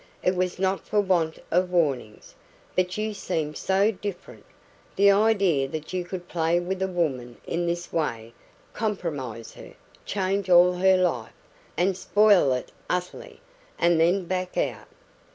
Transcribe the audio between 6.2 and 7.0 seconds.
play with a